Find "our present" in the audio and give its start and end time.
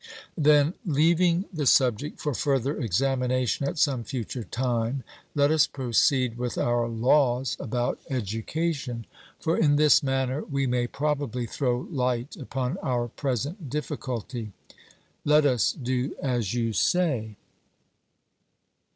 12.79-13.69